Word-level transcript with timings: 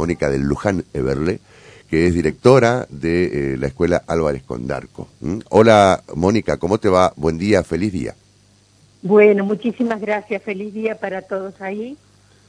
Mónica 0.00 0.30
del 0.30 0.40
Luján 0.40 0.82
Everle, 0.94 1.40
que 1.90 2.06
es 2.06 2.14
directora 2.14 2.86
de 2.88 3.24
eh, 3.52 3.56
la 3.58 3.66
Escuela 3.66 4.02
Álvarez 4.06 4.42
Condarco. 4.44 5.08
¿Mm? 5.20 5.40
Hola 5.50 6.02
Mónica, 6.14 6.56
¿cómo 6.56 6.78
te 6.78 6.88
va? 6.88 7.12
Buen 7.16 7.36
día, 7.36 7.62
feliz 7.62 7.92
día. 7.92 8.14
Bueno, 9.02 9.44
muchísimas 9.44 10.00
gracias, 10.00 10.42
feliz 10.42 10.72
día 10.72 10.98
para 10.98 11.20
todos 11.20 11.60
ahí. 11.60 11.98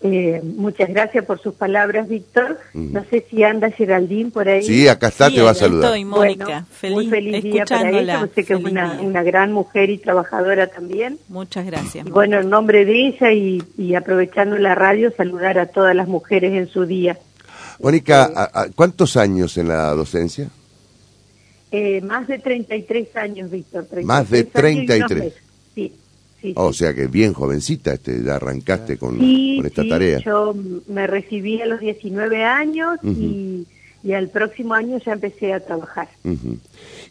Eh, 0.04 0.42
muchas 0.44 0.90
gracias 0.90 1.26
por 1.26 1.40
sus 1.40 1.54
palabras, 1.54 2.08
Víctor. 2.08 2.58
No 2.74 3.04
sé 3.06 3.24
si 3.30 3.44
anda 3.44 3.70
Geraldine 3.70 4.32
por 4.32 4.50
ahí. 4.50 4.64
Sí, 4.64 4.88
acá 4.88 5.10
está, 5.10 5.30
te 5.30 5.42
va 5.42 5.52
a 5.52 5.54
saludar. 5.54 5.92
Estoy, 5.92 6.06
Mónica. 6.06 6.66
feliz, 6.72 6.96
muy 6.96 7.08
feliz 7.08 7.44
día 7.44 7.66
para 7.66 7.90
ella. 7.92 8.28
Sé 8.34 8.44
que 8.44 8.54
es 8.54 8.64
una, 8.64 9.00
una, 9.02 9.22
gran 9.22 9.52
mujer 9.52 9.92
y 9.92 10.00
trabajadora 10.00 10.68
también. 10.68 11.20
Muchas 11.28 11.66
gracias. 11.66 12.06
bueno, 12.10 12.40
en 12.40 12.50
nombre 12.50 12.84
de 12.86 13.08
ella 13.10 13.32
y, 13.32 13.62
y, 13.78 13.94
aprovechando 13.94 14.58
la 14.58 14.74
radio, 14.74 15.14
saludar 15.16 15.60
a 15.60 15.68
todas 15.68 15.96
las 15.96 16.08
mujeres 16.08 16.54
en 16.54 16.68
su 16.68 16.88
día. 16.88 17.20
Mónica, 17.82 18.52
eh, 18.54 18.72
¿cuántos 18.76 19.18
años 19.18 19.58
en 19.58 19.68
la 19.68 19.92
docencia? 19.92 20.50
Eh, 21.72 22.02
más 22.02 22.28
de 22.28 22.40
33 22.40 23.16
años, 23.16 23.50
Víctor. 23.50 23.88
Más 24.04 24.30
de 24.30 24.44
33. 24.44 25.34
Sí. 25.74 25.94
O 26.56 26.74
sea 26.74 26.94
que 26.94 27.06
bien 27.08 27.34
jovencita, 27.34 27.94
este, 27.94 28.24
ya 28.24 28.36
arrancaste 28.36 28.98
con, 28.98 29.18
con 29.18 29.66
esta 29.66 29.84
sí, 29.84 29.90
tarea. 29.90 30.20
Yo 30.20 30.56
me 30.88 31.06
recibí 31.06 31.62
a 31.62 31.68
los 31.68 31.80
19 31.80 32.44
años 32.44 32.98
y, 33.04 33.68
y, 34.04 34.14
al 34.14 34.30
próximo 34.30 34.74
año 34.74 34.98
ya 35.06 35.14
empecé 35.14 35.54
a 35.54 35.60
trabajar. 35.60 36.10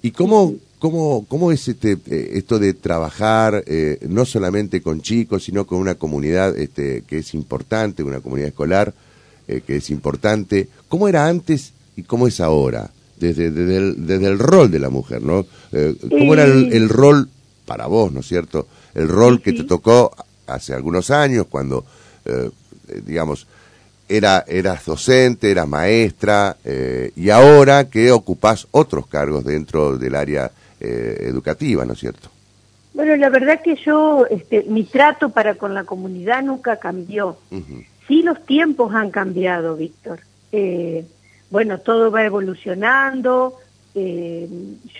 ¿Y 0.02 0.10
cómo, 0.10 0.56
cómo, 0.80 1.24
cómo 1.28 1.52
es 1.52 1.68
este, 1.68 1.96
esto 2.36 2.58
de 2.58 2.74
trabajar 2.74 3.62
eh, 3.66 3.98
no 4.08 4.24
solamente 4.24 4.82
con 4.82 5.00
chicos, 5.00 5.44
sino 5.44 5.64
con 5.64 5.78
una 5.78 5.94
comunidad 5.94 6.58
este, 6.58 7.02
que 7.06 7.18
es 7.18 7.32
importante, 7.34 8.02
una 8.02 8.20
comunidad 8.20 8.48
escolar 8.48 8.92
eh, 9.50 9.62
que 9.66 9.76
es 9.76 9.90
importante? 9.90 10.68
¿Cómo 10.88 11.08
era 11.08 11.26
antes 11.26 11.72
y 11.96 12.02
cómo 12.02 12.26
es 12.26 12.40
ahora? 12.40 12.90
Desde, 13.18 13.50
desde, 13.50 13.76
el, 13.76 14.06
desde 14.06 14.26
el 14.28 14.38
rol 14.38 14.70
de 14.70 14.78
la 14.78 14.88
mujer, 14.88 15.22
¿no? 15.22 15.44
Eh, 15.72 15.94
¿Cómo 16.08 16.32
era 16.32 16.44
el, 16.44 16.72
el 16.72 16.88
rol 16.88 17.28
para 17.66 17.86
vos, 17.86 18.10
¿no 18.12 18.20
es 18.20 18.26
cierto? 18.26 18.66
el 18.94 19.08
rol 19.08 19.40
que 19.40 19.52
sí. 19.52 19.58
te 19.58 19.64
tocó 19.64 20.14
hace 20.46 20.74
algunos 20.74 21.10
años 21.10 21.46
cuando, 21.48 21.84
eh, 22.24 22.50
digamos, 23.04 23.46
era, 24.08 24.44
eras 24.48 24.84
docente, 24.84 25.50
eras 25.50 25.68
maestra, 25.68 26.56
eh, 26.64 27.12
y 27.14 27.30
ahora 27.30 27.88
que 27.88 28.10
ocupás 28.10 28.66
otros 28.72 29.06
cargos 29.06 29.44
dentro 29.44 29.96
del 29.96 30.16
área 30.16 30.50
eh, 30.80 31.16
educativa, 31.20 31.84
¿no 31.84 31.92
es 31.92 32.00
cierto? 32.00 32.28
Bueno, 32.92 33.14
la 33.16 33.28
verdad 33.28 33.60
que 33.62 33.76
yo, 33.76 34.26
este, 34.28 34.64
mi 34.64 34.82
trato 34.82 35.28
para 35.28 35.54
con 35.54 35.74
la 35.74 35.84
comunidad 35.84 36.42
nunca 36.42 36.76
cambió. 36.78 37.36
Uh 37.50 37.58
-huh. 37.58 37.86
Sí, 38.10 38.24
los 38.24 38.44
tiempos 38.44 38.92
han 38.92 39.12
cambiado, 39.12 39.76
Víctor. 39.76 40.18
Eh, 40.50 41.06
bueno, 41.48 41.78
todo 41.78 42.10
va 42.10 42.24
evolucionando, 42.24 43.54
eh, 43.94 44.48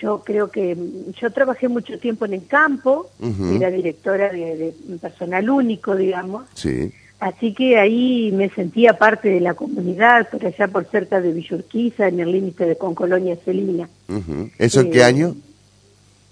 yo 0.01 0.23
creo 0.23 0.49
que 0.49 0.77
yo 1.19 1.29
trabajé 1.31 1.67
mucho 1.67 1.99
tiempo 1.99 2.23
en 2.23 2.35
el 2.35 2.47
campo, 2.47 3.09
uh 3.19 3.27
-huh. 3.27 3.57
era 3.57 3.69
directora 3.69 4.29
de, 4.31 4.55
de, 4.55 4.97
personal 4.97 5.49
único, 5.49 5.93
digamos. 5.93 6.45
Sí. 6.53 6.93
Así 7.19 7.53
que 7.53 7.77
ahí 7.77 8.31
me 8.31 8.47
sentía 8.49 8.93
parte 8.93 9.27
de 9.27 9.41
la 9.41 9.55
comunidad, 9.55 10.29
por 10.29 10.45
allá 10.45 10.69
por 10.69 10.85
cerca 10.85 11.19
de 11.19 11.33
Villurquiza, 11.33 12.07
en 12.07 12.21
el 12.21 12.31
límite 12.31 12.65
de 12.65 12.77
con 12.77 12.95
Colonia 12.95 13.35
Celina. 13.43 13.89
Uh 14.07 14.13
-huh. 14.13 14.51
¿Eso 14.57 14.79
en 14.79 14.87
eh, 14.87 14.91
qué 14.91 15.03
año? 15.03 15.35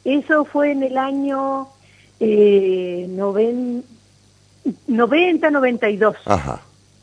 Eso 0.05 0.45
fue 0.45 0.71
en 0.71 0.83
el 0.83 0.97
año 0.97 1.67
eh, 2.21 3.05
noven, 3.09 3.83
90, 4.87 5.51
92. 5.51 6.15
Ajá. 6.23 6.61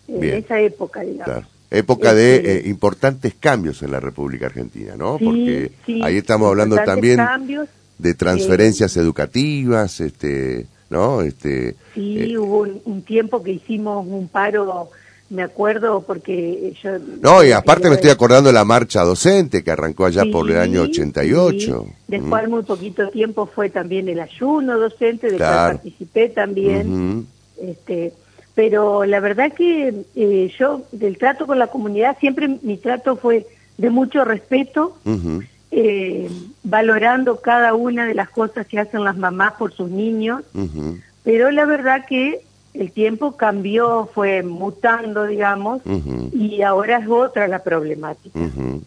En 0.09 0.21
Bien. 0.21 0.35
esa 0.37 0.61
época, 0.61 1.01
digamos. 1.01 1.25
Claro 1.25 1.57
época 1.71 2.15
de 2.15 2.37
eh, 2.37 2.63
importantes 2.67 3.35
cambios 3.39 3.83
en 3.83 3.93
la 3.93 4.01
República 4.01 4.47
Argentina, 4.47 4.95
¿no? 4.97 5.19
Sí, 5.19 5.25
Porque 5.25 5.73
sí, 5.85 6.01
ahí 6.03 6.17
estamos 6.19 6.49
hablando 6.49 6.77
también 6.77 7.17
cambios, 7.17 7.69
de 7.99 8.15
transferencias 8.15 8.97
eh, 8.97 9.01
educativas, 9.01 10.01
este, 10.01 10.67
¿no? 10.91 11.23
Este, 11.23 11.75
sí, 11.95 12.19
eh, 12.19 12.39
hubo 12.39 12.61
un, 12.61 12.81
un, 12.85 13.03
tiempo 13.03 13.43
que 13.43 13.53
hicimos 13.53 14.07
un 14.07 14.29
paro, 14.29 14.91
me 15.29 15.43
acuerdo, 15.43 16.03
porque 16.07 16.73
yo... 16.81 16.99
No, 17.21 17.43
y 17.43 17.51
aparte 17.51 17.89
me 17.89 17.97
estoy 17.97 18.11
acordando 18.11 18.49
de 18.49 18.55
la 18.55 18.65
marcha 18.65 19.03
docente 19.03 19.65
que 19.65 19.73
arrancó 19.73 20.07
allá 20.07 20.23
sí, 20.23 20.31
por 20.31 20.49
el 20.49 20.59
año 20.59 20.83
88. 20.83 21.85
Sí. 21.85 21.93
Después, 22.07 22.47
mm. 22.47 22.51
muy 22.51 22.63
poquito 22.63 23.09
tiempo, 23.09 23.47
fue 23.47 23.71
también 23.71 24.09
el 24.09 24.21
ayuno 24.21 24.79
docente, 24.79 25.31
de 25.31 25.37
claro. 25.37 25.75
participé 25.75 26.29
también. 26.29 26.89
Uh 26.89 26.97
-huh. 26.97 27.25
este 27.73 28.13
pero 28.57 29.05
la 29.05 29.21
verdad 29.21 29.53
que 29.53 29.95
eh, 30.17 30.53
yo 30.59 30.83
del 30.91 31.19
trato 31.19 31.47
con 31.47 31.59
la 31.61 31.67
comunidad 31.69 32.17
siempre 32.19 32.49
mi 32.63 32.79
trato 32.79 33.17
fue 33.17 33.47
de 33.77 33.91
mucho 33.91 34.25
respeto 34.25 34.97
uh 35.05 35.11
-huh. 35.11 35.47
eh, 35.71 36.29
valorando 36.65 37.41
cada 37.43 37.75
una 37.75 38.07
de 38.07 38.15
las 38.15 38.31
cosas 38.31 38.67
que 38.67 38.81
hacen 38.81 39.05
las 39.05 39.17
mamás 39.17 39.53
por 39.59 39.73
sus 39.73 39.91
niños 39.91 40.43
uh 40.55 40.61
-huh. 40.63 41.01
pero 41.23 41.51
la 41.51 41.67
verdad 41.67 42.07
que 42.09 42.41
el 42.73 42.91
tiempo 42.93 43.37
cambió 43.37 44.09
fue 44.15 44.43
mutando 44.43 45.27
digamos 45.27 45.83
uh 45.85 45.91
-huh. 45.91 46.31
y 46.35 46.63
ahora 46.63 46.99
es 46.99 47.09
otra 47.09 47.47
la 47.49 47.63
problemática 47.63 48.39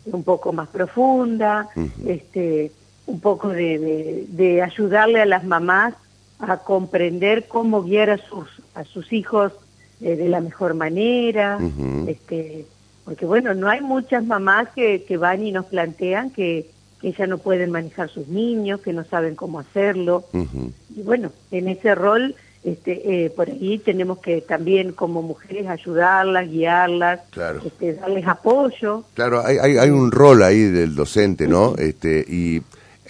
un 0.06 0.24
poco 0.24 0.52
más 0.52 0.68
profunda 0.70 1.70
este 2.08 2.72
un 3.06 3.20
poco 3.20 3.50
de, 3.50 3.78
de, 3.80 4.26
de 4.30 4.62
ayudarle 4.64 5.22
a 5.22 5.26
las 5.26 5.44
mamás 5.44 5.94
a 6.40 6.58
comprender 6.58 7.48
cómo 7.48 7.84
guiar 7.84 8.10
a 8.12 8.18
sus 8.18 8.48
a 8.76 8.84
sus 8.84 9.12
hijos 9.14 9.54
eh, 10.02 10.16
de 10.16 10.30
la 10.30 10.42
mejor 10.42 10.74
manera, 10.74 11.58
uh 11.60 11.64
-huh. 11.64 12.10
este, 12.10 12.66
porque 13.06 13.26
bueno, 13.26 13.54
no 13.54 13.68
hay 13.70 13.82
muchas 13.82 14.24
mamás 14.26 14.70
que, 14.76 15.04
que 15.04 15.18
van 15.18 15.44
y 15.44 15.52
nos 15.52 15.66
plantean 15.66 16.30
que, 16.32 16.70
que 17.02 17.10
ellas 17.10 17.28
no 17.28 17.38
pueden 17.38 17.72
manejar 17.72 18.10
sus 18.10 18.28
niños, 18.28 18.82
que 18.82 18.94
no 18.94 19.04
saben 19.04 19.36
cómo 19.36 19.60
hacerlo, 19.60 20.26
uh 20.34 20.38
-huh. 20.44 20.72
y 20.96 21.02
bueno, 21.02 21.32
en 21.52 21.68
ese 21.68 21.96
rol, 21.96 22.36
este, 22.64 23.26
eh, 23.26 23.30
por 23.30 23.48
ahí 23.50 23.80
tenemos 23.80 24.20
que 24.20 24.42
también 24.42 24.92
como 24.92 25.22
mujeres 25.22 25.68
ayudarlas, 25.68 26.50
guiarlas, 26.50 27.22
claro. 27.30 27.62
este, 27.66 27.94
darles 27.94 28.28
apoyo. 28.28 29.06
Claro, 29.14 29.42
hay, 29.46 29.58
hay, 29.58 29.78
hay 29.78 29.90
un 29.90 30.12
rol 30.12 30.44
ahí 30.44 30.64
del 30.64 30.94
docente, 30.94 31.48
¿no? 31.48 31.76
Este, 31.78 32.26
y 32.28 32.58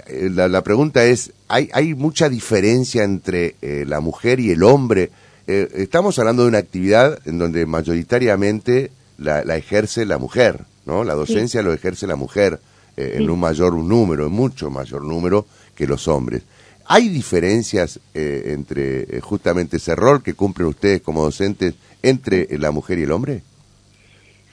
eh, 0.05 0.29
la, 0.31 0.47
la 0.47 0.61
pregunta 0.61 1.03
es, 1.03 1.33
¿hay, 1.47 1.67
¿hay 1.73 1.95
mucha 1.95 2.29
diferencia 2.29 3.03
entre 3.03 3.55
eh, 3.61 3.85
la 3.87 4.01
mujer 4.01 4.39
y 4.39 4.51
el 4.51 4.61
hombre? 4.63 5.09
Eh, 5.51 5.67
estamos 5.81 6.19
hablando 6.19 6.43
de 6.43 6.49
una 6.49 6.59
actividad 6.59 7.27
en 7.27 7.39
donde 7.39 7.65
mayoritariamente 7.65 8.91
la, 9.17 9.43
la 9.43 9.57
ejerce 9.57 10.05
la 10.05 10.19
mujer, 10.19 10.59
¿no? 10.85 11.03
La 11.03 11.15
docencia 11.15 11.61
sí. 11.61 11.65
lo 11.65 11.73
ejerce 11.73 12.05
la 12.05 12.15
mujer 12.15 12.59
eh, 12.95 13.15
sí. 13.17 13.23
en 13.23 13.31
un 13.31 13.39
mayor 13.39 13.73
número, 13.73 14.27
en 14.27 14.31
mucho 14.31 14.69
mayor 14.69 15.03
número 15.03 15.47
que 15.73 15.87
los 15.87 16.07
hombres. 16.07 16.43
¿Hay 16.85 17.09
diferencias 17.09 17.99
eh, 18.13 18.53
entre 18.53 19.19
justamente 19.21 19.77
ese 19.77 19.95
rol 19.95 20.21
que 20.21 20.35
cumplen 20.35 20.67
ustedes 20.67 21.01
como 21.01 21.23
docentes 21.23 21.73
entre 22.03 22.47
la 22.59 22.69
mujer 22.69 22.99
y 22.99 23.03
el 23.03 23.11
hombre? 23.11 23.41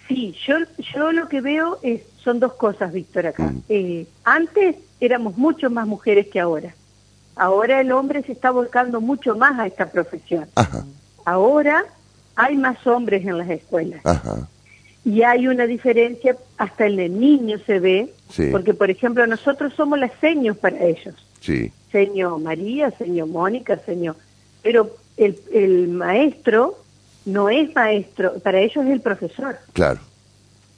Sí, 0.08 0.34
yo, 0.46 0.54
yo 0.94 1.12
lo 1.12 1.28
que 1.28 1.42
veo 1.42 1.78
es, 1.82 2.04
son 2.24 2.40
dos 2.40 2.54
cosas, 2.54 2.90
Víctor, 2.94 3.26
acá. 3.26 3.52
Mm. 3.68 4.06
antes 4.24 4.76
éramos 4.98 5.36
mucho 5.36 5.68
más 5.68 5.86
mujeres 5.86 6.28
que 6.28 6.40
ahora. 6.40 6.74
Ahora 7.36 7.80
el 7.80 7.92
hombre 7.92 8.22
se 8.22 8.32
está 8.32 8.50
volcando 8.50 9.00
mucho 9.00 9.36
más 9.36 9.58
a 9.58 9.66
esta 9.66 9.90
profesión. 9.90 10.46
Ajá. 10.54 10.84
Ahora 11.24 11.84
hay 12.34 12.56
más 12.56 12.84
hombres 12.86 13.24
en 13.26 13.38
las 13.38 13.50
escuelas. 13.50 14.00
Ajá. 14.04 14.48
Y 15.04 15.22
hay 15.22 15.46
una 15.46 15.66
diferencia, 15.66 16.36
hasta 16.56 16.86
en 16.86 16.98
el 16.98 17.20
niño 17.20 17.58
se 17.64 17.78
ve, 17.78 18.12
sí. 18.30 18.48
porque 18.50 18.74
por 18.74 18.90
ejemplo 18.90 19.24
nosotros 19.26 19.72
somos 19.74 19.98
las 19.98 20.12
seños 20.20 20.56
para 20.56 20.82
ellos. 20.82 21.14
Sí. 21.40 21.70
Señor 21.92 22.40
María, 22.40 22.90
señor 22.92 23.28
Mónica, 23.28 23.78
señor... 23.86 24.16
Pero 24.62 24.96
el, 25.16 25.38
el 25.52 25.88
maestro 25.88 26.76
no 27.24 27.48
es 27.48 27.72
maestro, 27.74 28.34
para 28.40 28.58
ellos 28.58 28.84
es 28.84 28.90
el 28.90 29.00
profesor. 29.00 29.56
Claro, 29.72 30.00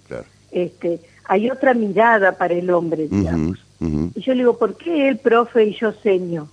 claro. 0.07 0.27
Este, 0.51 1.01
hay 1.25 1.51
otra 1.51 1.73
mirada 1.73 2.33
para 2.33 2.55
el 2.55 2.69
hombre, 2.71 3.09
digamos. 3.09 3.59
Uh 3.59 3.63
-huh, 3.63 3.68
uh 3.81 3.85
-huh. 3.87 4.13
Y 4.15 4.21
yo 4.21 4.33
le 4.35 4.41
digo, 4.41 4.59
¿por 4.59 4.77
qué 4.77 5.09
él 5.09 5.19
profe 5.19 5.65
y 5.65 5.75
yo 5.75 5.93
seño? 5.93 6.49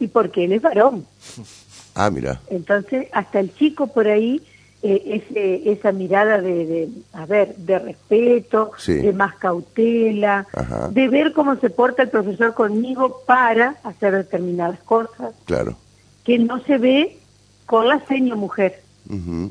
Y 0.00 0.08
porque 0.08 0.44
él 0.44 0.52
es 0.52 0.62
varón. 0.62 1.06
Ah, 2.00 2.10
mira. 2.10 2.40
Entonces, 2.48 3.08
hasta 3.12 3.40
el 3.40 3.52
chico 3.56 3.88
por 3.88 4.06
ahí, 4.06 4.40
eh, 4.84 5.20
ese, 5.28 5.68
esa 5.72 5.90
mirada 5.90 6.40
de, 6.40 6.64
de, 6.64 6.88
a 7.12 7.26
ver, 7.26 7.56
de 7.56 7.76
respeto, 7.80 8.70
sí. 8.78 8.92
de 8.92 9.12
más 9.12 9.34
cautela, 9.34 10.46
Ajá. 10.52 10.88
de 10.90 11.08
ver 11.08 11.32
cómo 11.32 11.56
se 11.56 11.70
porta 11.70 12.04
el 12.04 12.10
profesor 12.10 12.54
conmigo 12.54 13.22
para 13.26 13.74
hacer 13.82 14.14
determinadas 14.14 14.78
cosas. 14.84 15.34
Claro. 15.44 15.76
Que 16.22 16.38
no 16.38 16.62
se 16.62 16.78
ve 16.78 17.18
con 17.66 17.88
la 17.88 17.98
seño 18.06 18.36
mujer. 18.36 18.80
Uh 19.10 19.14
-huh. 19.14 19.50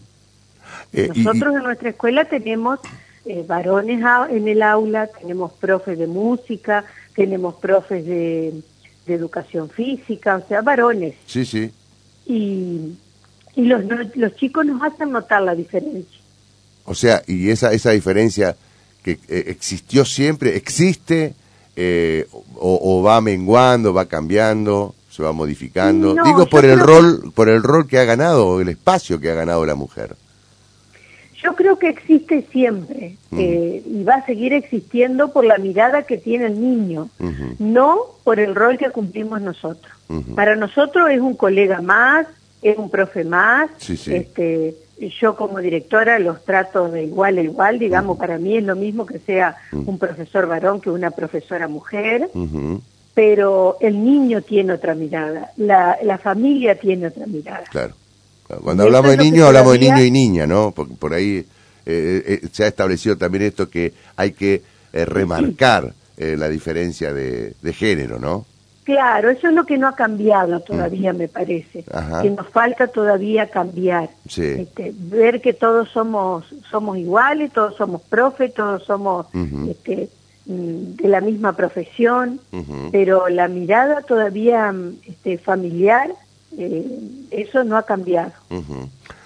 eh, 0.93 1.11
Nosotros 1.13 1.53
y, 1.53 1.57
en 1.57 1.63
nuestra 1.63 1.89
escuela 1.89 2.23
tenemos 2.23 2.79
eh, 3.25 3.43
varones 3.45 4.01
en 4.29 4.47
el 4.47 4.61
aula, 4.61 5.07
tenemos 5.07 5.51
profes 5.51 5.99
de 5.99 6.07
música, 6.07 6.85
tenemos 7.17 7.55
profes 7.55 8.05
de, 8.05 8.53
de, 9.07 9.13
educación 9.13 9.71
física, 9.71 10.37
o 10.37 10.47
sea, 10.47 10.61
varones. 10.61 11.15
Sí, 11.25 11.43
sí. 11.45 11.71
Y, 12.27 12.95
y 13.55 13.63
los, 13.63 13.83
los 14.15 14.35
chicos 14.35 14.67
nos 14.67 14.81
hacen 14.83 15.11
notar 15.11 15.41
la 15.41 15.55
diferencia. 15.55 16.19
O 16.85 16.93
sea, 16.93 17.23
y 17.25 17.49
esa, 17.49 17.73
esa 17.73 17.89
diferencia 17.89 18.55
que 19.01 19.13
eh, 19.27 19.45
existió 19.47 20.05
siempre, 20.05 20.55
existe 20.55 21.33
eh, 21.75 22.27
o, 22.55 23.01
va 23.01 23.19
menguando, 23.19 23.95
va 23.95 24.05
cambiando, 24.05 24.93
se 25.09 25.23
va 25.23 25.31
modificando. 25.31 26.15
Digo 26.23 26.45
por 26.45 26.65
el 26.65 26.79
rol, 26.79 27.31
por 27.33 27.49
el 27.49 27.63
rol 27.63 27.87
que 27.87 27.97
ha 27.97 28.05
ganado, 28.05 28.61
el 28.61 28.69
espacio 28.69 29.19
que 29.19 29.31
ha 29.31 29.33
ganado 29.33 29.65
la 29.65 29.75
mujer. 29.75 30.15
Yo 31.41 31.55
creo 31.55 31.77
que 31.77 31.89
existe 31.89 32.47
siempre 32.51 33.15
mm. 33.29 33.39
eh, 33.39 33.83
y 33.85 34.03
va 34.03 34.15
a 34.15 34.25
seguir 34.25 34.53
existiendo 34.53 35.31
por 35.31 35.45
la 35.45 35.57
mirada 35.57 36.03
que 36.03 36.17
tiene 36.17 36.47
el 36.47 36.59
niño, 36.59 37.09
no 37.59 37.99
por 38.23 38.39
el 38.39 38.55
rol 38.55 38.77
que 38.77 38.89
cumplimos 38.89 39.41
nosotros. 39.41 39.93
Para 40.35 40.55
nosotros 40.55 41.09
es 41.11 41.19
un 41.19 41.35
colega 41.35 41.81
más, 41.81 42.27
es 42.61 42.77
un 42.77 42.89
profe 42.89 43.23
más. 43.23 43.69
Este, 43.89 44.75
yo 45.19 45.35
como 45.35 45.59
directora 45.59 46.17
los 46.19 46.43
trato 46.43 46.89
de 46.89 47.03
igual 47.03 47.37
a 47.37 47.41
igual, 47.41 47.77
digamos, 47.77 48.17
para 48.17 48.37
mí 48.37 48.57
es 48.57 48.63
lo 48.63 48.75
mismo 48.75 49.05
que 49.05 49.19
sea 49.19 49.55
un 49.71 49.99
profesor 49.99 50.47
varón 50.47 50.81
que 50.81 50.89
una 50.89 51.11
profesora 51.11 51.67
mujer, 51.67 52.29
pero 53.13 53.77
el 53.79 54.03
niño 54.03 54.41
tiene 54.41 54.73
otra 54.73 54.95
mirada, 54.95 55.51
la, 55.57 55.97
la 56.01 56.17
familia 56.17 56.75
tiene 56.75 57.07
otra 57.07 57.27
mirada. 57.27 57.63
Claro. 57.69 57.93
Cuando 58.47 58.83
hablamos 58.83 59.11
de 59.11 59.17
niños, 59.17 59.47
hablamos 59.47 59.73
de 59.73 59.79
niño 59.79 60.03
y 60.03 60.11
niña, 60.11 60.47
¿no? 60.47 60.71
Porque 60.71 60.93
por 60.93 61.13
ahí 61.13 61.45
eh, 61.89 62.39
eh, 62.43 62.47
se 62.51 62.65
ha 62.65 62.67
establecido 62.67 63.17
también 63.17 63.45
esto 63.45 63.69
que 63.69 63.93
hay 64.17 64.31
que 64.31 64.61
eh, 64.91 65.05
remarcar 65.05 65.93
la 66.17 66.49
diferencia 66.49 67.13
de, 67.13 67.53
género, 67.73 68.17
¿no? 68.17 68.47
Claro, 68.83 69.29
eso 69.29 69.49
es 69.49 69.53
lo 69.53 69.67
que 69.67 69.77
no 69.77 69.87
ha 69.87 69.95
cambiado 69.95 70.61
todavía, 70.61 71.13
me 71.13 71.27
parece. 71.27 71.83
Que 72.23 72.29
nos 72.31 72.47
falta 72.49 72.87
todavía 72.87 73.51
cambiar. 73.51 74.09
Este, 74.25 74.93
ver 74.95 75.41
que 75.41 75.53
todos 75.53 75.89
somos 75.89 76.45
somos 76.71 76.97
iguales, 76.97 77.53
todos 77.53 77.75
somos 77.75 78.01
profes, 78.01 78.51
todos 78.55 78.83
somos 78.83 79.27
este, 79.69 80.09
mm, 80.47 80.95
de 80.95 81.07
la 81.07 81.21
misma 81.21 81.53
profesión, 81.55 82.41
pero 82.91 83.29
la 83.29 83.47
mirada 83.47 84.01
todavía 84.01 84.73
este, 85.05 85.37
familiar 85.37 86.09
eh, 86.55 86.99
eso 87.31 87.63
no 87.63 87.77
ha 87.77 87.83
cambiado. 87.83 88.31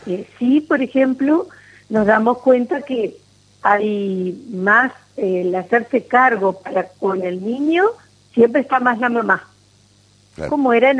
Eh, 0.05 0.27
sí, 0.39 0.61
por 0.61 0.81
ejemplo, 0.81 1.47
nos 1.89 2.07
damos 2.07 2.39
cuenta 2.39 2.81
que 2.81 3.17
hay 3.61 4.47
más 4.51 4.91
eh, 5.17 5.41
el 5.41 5.55
hacerse 5.55 6.05
cargo 6.05 6.53
para 6.53 6.87
con 6.87 7.21
el 7.23 7.43
niño, 7.43 7.83
siempre 8.33 8.61
está 8.61 8.79
más 8.79 8.99
la 8.99 9.09
mamá. 9.09 9.47
Como 10.49 10.73
era 10.73 10.91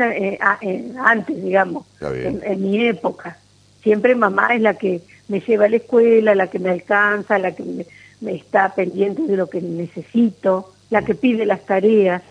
antes, 1.04 1.42
digamos, 1.42 1.86
en, 2.00 2.62
mi 2.62 2.86
época. 2.86 3.38
Siempre 3.82 4.14
mamá 4.14 4.54
es 4.54 4.60
la 4.60 4.74
que 4.74 5.00
me 5.26 5.40
lleva 5.40 5.64
a 5.64 5.68
la 5.68 5.76
escuela, 5.76 6.34
la 6.34 6.46
que 6.46 6.60
me 6.60 6.70
alcanza, 6.70 7.38
la 7.38 7.52
que 7.52 7.64
me, 7.64 7.86
me 8.20 8.36
está 8.36 8.72
pendiente 8.74 9.22
de 9.22 9.36
lo 9.36 9.48
que 9.48 9.60
necesito, 9.60 10.72
la 10.90 11.02
que 11.02 11.14
pide 11.14 11.46
las 11.46 11.64
tareas. 11.64 12.22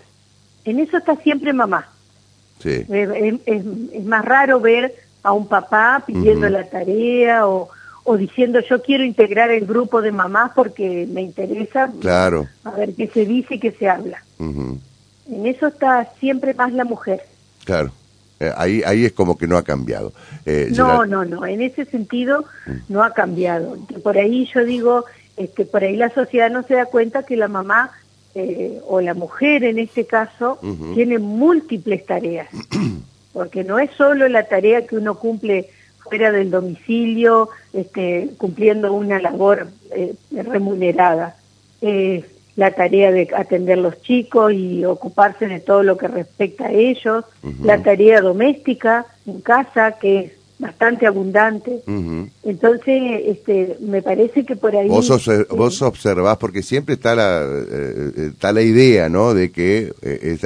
En 0.64 0.80
eso 0.80 0.98
está 0.98 1.18
siempre 1.18 1.52
mamá. 1.52 1.91
Es, 2.66 4.04
más 4.06 4.26
raro 4.26 4.60
ver 4.60 4.94
a 5.24 5.32
un 5.32 5.48
papá 5.48 6.04
pidiendo 6.06 6.50
la 6.50 6.66
tarea 6.70 7.48
o, 7.48 7.70
diciendo 8.18 8.60
yo 8.68 8.82
quiero 8.82 9.04
integrar 9.04 9.52
el 9.52 9.66
grupo 9.66 10.02
de 10.02 10.12
mamás 10.12 10.52
porque 10.54 11.08
me 11.10 11.22
interesa 11.22 11.92
claro. 12.02 12.48
a 12.64 12.72
ver 12.72 12.94
qué 12.94 13.08
se 13.08 13.26
dice 13.26 13.56
y 13.56 13.60
qué 13.60 13.72
se 13.72 13.88
habla. 13.88 14.24
En 14.40 15.46
eso 15.46 15.68
está 15.68 16.10
siempre 16.20 16.54
más 16.54 16.74
la 16.74 16.84
mujer. 16.84 17.22
Claro. 17.64 17.92
Eh, 18.42 18.52
ahí, 18.58 18.82
ahí 18.86 19.06
es 19.06 19.12
como 19.12 19.38
que 19.38 19.46
no 19.46 19.56
ha 19.56 19.64
cambiado. 19.64 20.14
Eh, 20.48 20.72
no, 20.76 21.06
no, 21.06 21.24
no. 21.24 21.46
En 21.46 21.62
ese 21.62 21.86
sentido 21.86 22.46
mm. 22.66 22.72
no 22.90 23.04
ha 23.04 23.14
cambiado. 23.14 23.78
Por 24.04 24.18
ahí 24.18 24.50
yo 24.52 24.66
digo, 24.66 25.06
este, 25.38 25.64
por 25.64 25.84
ahí 25.84 25.96
la 25.96 26.10
sociedad 26.10 26.50
no 26.50 26.64
se 26.64 26.74
da 26.74 26.86
cuenta 26.88 27.24
que 27.24 27.38
la 27.38 27.48
mamá 27.48 27.92
eh, 28.36 28.80
o 28.88 29.02
la 29.02 29.14
mujer 29.14 29.64
en 29.64 29.80
este 29.80 30.06
caso, 30.06 30.60
tiene 30.94 31.20
múltiples 31.20 32.06
tareas, 32.06 32.48
porque 33.34 33.64
no 33.64 33.80
es 33.80 33.92
solo 33.92 34.28
la 34.28 34.48
tarea 34.48 34.86
que 34.86 34.96
uno 34.96 35.16
cumple 35.16 35.70
fuera 36.00 36.32
del 36.32 36.52
domicilio, 36.52 37.50
este, 37.74 38.30
cumpliendo 38.38 38.94
una 38.94 39.20
labor 39.20 39.68
eh, 39.92 40.14
remunerada, 40.32 41.36
es 41.82 42.26
la 42.56 42.72
tarea 42.72 43.12
de 43.12 43.30
atender 43.36 43.78
los 43.78 44.02
chicos 44.02 44.54
y 44.54 44.84
ocuparse 44.86 45.48
de 45.48 45.60
todo 45.60 45.84
lo 45.84 45.98
que 45.98 46.08
respecta 46.08 46.68
a 46.68 46.72
ellos, 46.72 47.26
la 47.64 47.82
tarea 47.82 48.22
doméstica 48.22 49.06
en 49.26 49.42
casa, 49.42 49.94
que 49.94 50.20
es 50.20 50.32
bastante 50.62 51.08
abundante. 51.08 51.82
Entonces, 52.44 53.22
este, 53.26 53.78
me 53.82 54.02
parece 54.02 54.46
que 54.46 54.56
por 54.56 54.76
ahí... 54.76 54.88
Vos, 54.88 55.28
eh, 55.28 55.46
vos 55.50 55.82
observás, 55.82 56.38
porque 56.38 56.62
siempre 56.62 56.96
está 56.96 57.16
la, 57.16 57.42
eh, 57.42 58.12
eh, 58.16 58.30
está 58.32 58.54
la 58.54 58.62
idea, 58.62 59.10
¿no?, 59.10 59.34
de 59.34 59.52
que 59.52 59.92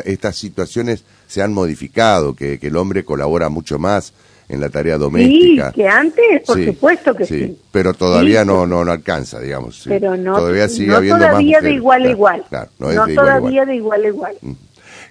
estas 0.06 0.38
situaciones 0.38 1.04
se 1.28 1.42
han 1.42 1.54
modificado, 1.54 2.34
que, 2.34 2.58
el 2.62 2.78
hombre 2.78 3.04
colabora 3.04 3.50
mucho 3.50 3.78
más 3.78 4.14
en 4.48 4.62
la 4.62 4.70
tarea 4.70 4.98
doméstica. 4.98 5.70
Sí, 5.70 5.82
que 5.82 5.88
antes, 5.88 6.42
por 6.46 6.64
supuesto 6.64 7.14
que 7.14 7.26
sí, 7.26 7.58
Pero 7.72 7.94
todavía 7.94 8.46
no, 8.46 8.66
no, 8.66 8.86
no 8.86 8.92
alcanza, 8.92 9.40
digamos. 9.40 9.84
Pero 9.86 10.16
no, 10.16 10.38
todavía 10.38 10.70
sigue 10.70 10.88
no 10.88 11.18
todavía 11.18 11.60
de 11.62 11.74
igual 11.74 12.06
a 12.06 12.10
igual. 12.10 12.46
no, 12.80 13.08
todavía 13.14 13.66
de 13.66 13.76
igual 13.76 14.06
a 14.06 14.08
igual. 14.08 14.36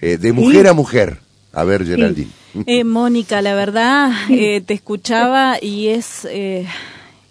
de 0.00 0.32
mujer 0.32 0.66
a 0.66 0.72
mujer. 0.72 1.18
A 1.52 1.62
ver, 1.62 1.84
Geraldine. 1.84 2.43
Eh, 2.66 2.84
Mónica, 2.84 3.42
la 3.42 3.54
verdad, 3.54 4.12
eh, 4.30 4.60
te 4.60 4.74
escuchaba 4.74 5.58
y 5.60 5.88
es, 5.88 6.24
eh, 6.24 6.66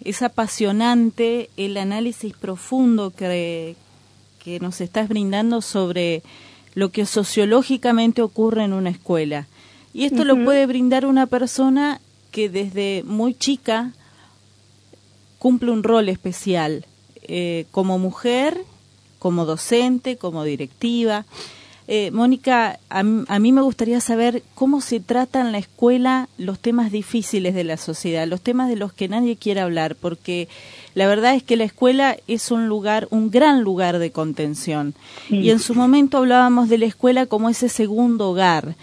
es 0.03 0.21
apasionante 0.21 1.49
el 1.55 1.77
análisis 1.77 2.33
profundo 2.33 3.09
que, 3.09 3.77
que 4.43 4.59
nos 4.59 4.81
estás 4.81 5.07
brindando 5.07 5.61
sobre 5.61 6.23
lo 6.75 6.91
que 6.91 7.05
sociológicamente 7.05 8.21
ocurre 8.21 8.65
en 8.65 8.73
una 8.73 8.89
escuela. 8.89 9.47
Y 9.93 10.05
esto 10.05 10.25
lo 10.25 10.43
puede 10.43 10.65
brindar 10.65 11.05
una 11.05 11.27
persona 11.27 12.01
que 12.31 12.49
desde 12.49 13.03
muy 13.05 13.33
chica 13.35 13.93
cumple 15.37 15.71
un 15.71 15.83
rol 15.83 16.09
especial, 16.09 16.85
como 17.69 17.99
mujer, 17.99 18.59
como 19.19 19.45
docente, 19.45 20.17
como 20.17 20.43
directiva. 20.43 21.25
Eh, 21.87 22.11
Mónica, 22.11 22.79
a, 22.89 23.03
mí 23.03 23.51
me 23.51 23.61
gustaría 23.61 23.99
saber 23.99 24.41
cómo 24.55 24.79
se 24.79 25.01
tratan 25.01 25.47
en 25.47 25.51
la 25.51 25.57
escuela 25.57 26.29
los 26.37 26.59
temas 26.59 26.91
difíciles 26.91 27.53
de 27.53 27.65
la 27.65 27.75
sociedad, 27.75 28.25
los 28.25 28.41
temas 28.41 28.69
de 28.69 28.77
los 28.77 28.93
que 28.93 29.09
nadie 29.09 29.35
quiere 29.35 29.59
hablar, 29.59 29.95
porque 29.95 30.47
la 30.95 31.07
verdad 31.07 31.35
es 31.35 31.43
que 31.43 31.57
la 31.57 31.65
escuela 31.65 32.15
es 32.27 32.51
un 32.51 32.67
lugar, 32.67 33.07
un 33.09 33.31
gran 33.31 33.63
lugar 33.63 33.99
de 33.99 34.11
contención. 34.11 34.93
Y 35.29 35.49
en 35.49 35.59
su 35.59 35.75
momento 35.75 36.19
hablábamos 36.19 36.69
de 36.69 36.77
la 36.77 36.85
escuela 36.85 37.25
como 37.25 37.49
ese 37.49 37.67
segundo 37.67 38.29
hogar. 38.29 38.75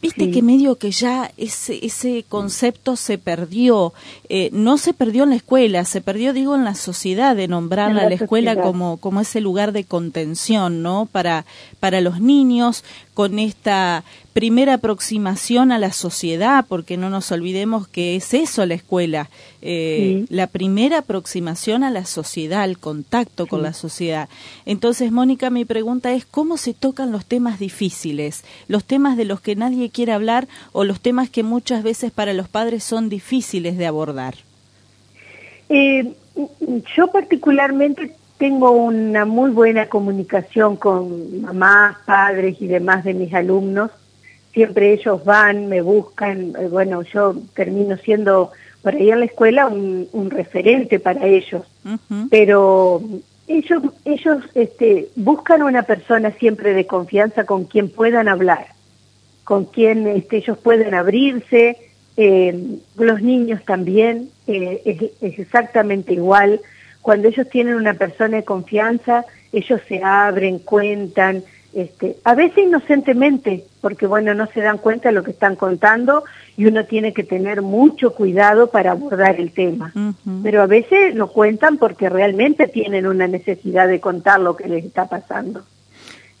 Viste 0.00 0.30
que 0.30 0.42
medio 0.42 0.76
que 0.76 0.92
ya 0.92 1.32
ese, 1.36 1.84
ese 1.84 2.24
concepto 2.28 2.94
se 2.94 3.18
perdió, 3.18 3.92
eh, 4.28 4.48
no 4.52 4.78
se 4.78 4.94
perdió 4.94 5.24
en 5.24 5.30
la 5.30 5.36
escuela, 5.36 5.84
se 5.84 6.00
perdió, 6.00 6.32
digo, 6.32 6.54
en 6.54 6.64
la 6.64 6.76
sociedad 6.76 7.34
de 7.34 7.48
nombrarla 7.48 8.02
a 8.02 8.08
la 8.08 8.14
escuela 8.14 8.54
como, 8.54 8.98
como 8.98 9.20
ese 9.20 9.40
lugar 9.40 9.72
de 9.72 9.82
contención, 9.82 10.82
¿no? 10.82 11.08
Para, 11.10 11.46
para 11.80 12.00
los 12.00 12.20
niños, 12.20 12.84
con 13.14 13.40
esta 13.40 14.04
primera 14.32 14.74
aproximación 14.74 15.72
a 15.72 15.78
la 15.78 15.92
sociedad, 15.92 16.64
porque 16.68 16.96
no 16.96 17.10
nos 17.10 17.32
olvidemos 17.32 17.88
que 17.88 18.16
es 18.16 18.34
eso 18.34 18.64
la 18.66 18.74
escuela, 18.74 19.28
eh, 19.62 20.26
la 20.28 20.46
primera 20.46 20.98
aproximación 20.98 21.82
a 21.82 21.90
la 21.90 22.04
sociedad, 22.04 22.62
al 22.62 22.78
contacto 22.78 23.46
con 23.46 23.62
la 23.62 23.72
sociedad. 23.72 24.28
Entonces, 24.64 25.10
Mónica, 25.10 25.50
mi 25.50 25.64
pregunta 25.64 26.12
es, 26.12 26.24
¿cómo 26.24 26.56
se 26.56 26.74
tocan 26.74 27.10
los 27.10 27.24
temas 27.24 27.58
difíciles, 27.58 28.44
los 28.68 28.84
temas 28.84 29.16
de 29.16 29.24
los 29.24 29.40
que 29.40 29.56
nadie 29.56 29.90
quiere 29.90 30.12
hablar 30.12 30.46
o 30.72 30.84
los 30.84 31.00
temas 31.00 31.30
que 31.30 31.42
muchas 31.42 31.82
veces 31.82 32.12
para 32.12 32.32
los 32.32 32.48
padres 32.48 32.84
son 32.84 33.08
difíciles 33.08 33.76
de 33.76 33.86
abordar? 33.86 34.34
Eh, 35.68 36.12
yo 36.96 37.08
particularmente 37.08 38.14
tengo 38.38 38.70
una 38.70 39.24
muy 39.24 39.50
buena 39.50 39.88
comunicación 39.88 40.76
con 40.76 41.42
mamás, 41.42 41.96
padres 42.06 42.56
y 42.60 42.68
demás 42.68 43.04
de 43.04 43.14
mis 43.14 43.34
alumnos. 43.34 43.90
Siempre 44.52 44.92
ellos 44.92 45.24
van, 45.24 45.68
me 45.68 45.82
buscan, 45.82 46.54
eh, 46.58 46.68
bueno, 46.68 47.02
yo 47.02 47.36
termino 47.54 47.96
siendo 47.96 48.50
por 48.82 48.94
ahí 48.94 49.10
en 49.10 49.20
la 49.20 49.26
escuela 49.26 49.66
un, 49.66 50.30
referente 50.30 50.98
para 50.98 51.26
ellos. 51.26 51.62
Pero 52.30 53.02
ellos, 53.46 53.82
ellos 54.04 54.44
este, 54.54 55.08
buscan 55.16 55.62
una 55.62 55.82
persona 55.82 56.30
siempre 56.32 56.74
de 56.74 56.86
confianza 56.86 57.44
con 57.44 57.64
quien 57.64 57.88
puedan 57.90 58.28
hablar, 58.28 58.68
con 59.44 59.64
quien 59.64 60.06
este, 60.06 60.38
ellos 60.38 60.58
pueden 60.58 60.94
abrirse. 60.94 61.76
Eh, 62.16 62.78
los 62.96 63.22
niños 63.22 63.64
también, 63.64 64.30
eh, 64.46 65.10
es 65.20 65.38
exactamente 65.38 66.14
igual 66.14 66.60
cuando 67.08 67.28
ellos 67.28 67.48
tienen 67.48 67.74
una 67.74 67.94
persona 67.94 68.36
de 68.36 68.44
confianza, 68.44 69.24
ellos 69.52 69.80
se 69.88 70.02
abren, 70.02 70.58
cuentan, 70.58 71.42
Este, 71.78 72.16
a 72.24 72.34
veces 72.34 72.64
inocentemente, 72.64 73.64
porque 73.80 74.08
bueno, 74.08 74.34
no 74.34 74.46
se 74.46 74.60
dan 74.60 74.78
cuenta 74.78 75.10
de 75.10 75.14
lo 75.14 75.22
que 75.22 75.30
están 75.30 75.54
contando 75.54 76.24
y 76.56 76.66
uno 76.66 76.84
tiene 76.86 77.12
que 77.12 77.22
tener 77.22 77.62
mucho 77.62 78.14
cuidado 78.14 78.66
para 78.66 78.90
abordar 78.90 79.38
el 79.38 79.52
tema. 79.52 79.92
Pero 80.42 80.62
a 80.62 80.66
veces 80.66 81.14
lo 81.14 81.28
cuentan 81.28 81.78
porque 81.78 82.08
realmente 82.08 82.66
tienen 82.66 83.06
una 83.06 83.28
necesidad 83.28 83.86
de 83.86 84.00
contar 84.00 84.40
lo 84.40 84.56
que 84.56 84.66
les 84.66 84.86
está 84.86 85.06
pasando. 85.06 85.62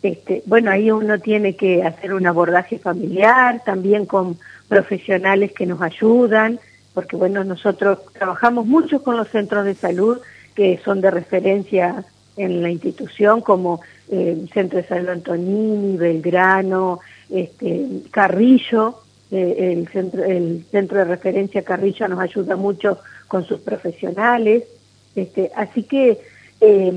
Este, 0.02 0.42
bueno, 0.46 0.72
ahí 0.72 0.90
uno 0.90 1.20
tiene 1.20 1.54
que 1.54 1.84
hacer 1.84 2.14
un 2.14 2.26
abordaje 2.26 2.80
familiar, 2.80 3.62
también 3.64 4.06
con 4.06 4.38
profesionales 4.66 5.52
que 5.52 5.66
nos 5.66 5.80
ayudan, 5.82 6.58
porque 6.94 7.14
bueno, 7.14 7.44
nosotros 7.44 8.00
trabajamos 8.12 8.66
mucho 8.66 9.04
con 9.04 9.16
los 9.16 9.28
centros 9.28 9.64
de 9.64 9.76
salud 9.76 10.18
que 10.56 10.80
son 10.84 11.00
de 11.00 11.12
referencia 11.12 12.04
en 12.38 12.62
la 12.62 12.70
institución, 12.70 13.40
como 13.40 13.80
eh, 14.10 14.46
Centro 14.52 14.78
de 14.78 14.86
Salud 14.86 15.08
Antonini, 15.10 15.96
Belgrano, 15.96 17.00
este, 17.30 17.86
Carrillo, 18.10 19.02
eh, 19.30 19.74
el, 19.76 19.88
centro, 19.88 20.24
el 20.24 20.64
centro 20.70 20.98
de 20.98 21.04
referencia 21.04 21.62
Carrillo 21.62 22.08
nos 22.08 22.20
ayuda 22.20 22.56
mucho 22.56 22.98
con 23.26 23.44
sus 23.44 23.60
profesionales, 23.60 24.64
este, 25.14 25.50
así 25.54 25.82
que 25.82 26.18
eh, 26.60 26.92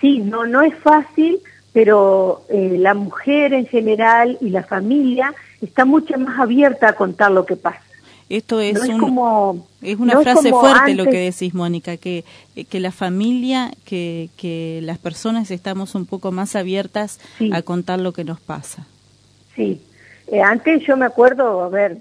sí, 0.00 0.18
no, 0.18 0.46
no 0.46 0.62
es 0.62 0.74
fácil, 0.76 1.40
pero 1.72 2.42
eh, 2.48 2.76
la 2.78 2.94
mujer 2.94 3.54
en 3.54 3.66
general 3.66 4.36
y 4.40 4.50
la 4.50 4.64
familia 4.64 5.32
está 5.60 5.84
mucho 5.84 6.18
más 6.18 6.38
abierta 6.38 6.88
a 6.88 6.92
contar 6.94 7.30
lo 7.30 7.46
que 7.46 7.56
pasa. 7.56 7.82
Esto 8.30 8.60
es, 8.60 8.78
como, 9.00 9.66
es 9.82 9.98
una 9.98 10.20
frase 10.20 10.50
fuerte 10.50 10.94
lo 10.94 11.04
que 11.04 11.18
decís, 11.18 11.52
Mónica, 11.52 11.96
que, 11.96 12.24
que 12.68 12.78
la 12.78 12.92
familia, 12.92 13.72
que, 13.84 14.30
que 14.36 14.78
las 14.84 14.98
personas 14.98 15.50
estamos 15.50 15.96
un 15.96 16.06
poco 16.06 16.30
más 16.30 16.54
abiertas 16.54 17.18
a 17.52 17.62
contar 17.62 17.98
lo 17.98 18.12
que 18.12 18.22
nos 18.22 18.40
pasa. 18.40 18.86
Sí, 19.56 19.82
eh, 20.28 20.40
antes 20.42 20.86
yo 20.86 20.96
me 20.96 21.06
acuerdo, 21.06 21.62
a 21.62 21.68
ver, 21.68 21.98